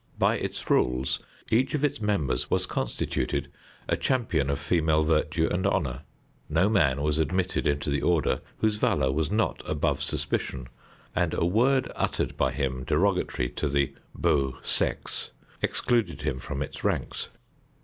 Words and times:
By 0.17 0.37
its 0.39 0.67
rules 0.67 1.19
each 1.51 1.75
of 1.75 1.83
its 1.83 2.01
members 2.01 2.49
was 2.49 2.65
constituted 2.65 3.51
a 3.87 3.95
champion 3.95 4.49
of 4.49 4.57
female 4.57 5.03
virtue 5.03 5.47
and 5.51 5.67
honor. 5.67 6.01
No 6.49 6.69
man 6.69 7.03
was 7.03 7.19
admitted 7.19 7.67
into 7.67 7.91
the 7.91 8.01
order 8.01 8.41
whose 8.57 8.77
valor 8.77 9.11
was 9.11 9.29
not 9.29 9.61
above 9.63 10.01
suspicion, 10.01 10.69
and 11.15 11.35
a 11.35 11.45
word 11.45 11.91
uttered 11.95 12.35
by 12.35 12.51
him 12.51 12.83
derogatory 12.83 13.49
to 13.49 13.69
the 13.69 13.93
beau 14.15 14.57
sexe 14.63 15.29
excluded 15.61 16.23
him 16.23 16.39
from 16.39 16.63
its 16.63 16.83
ranks. 16.83 17.29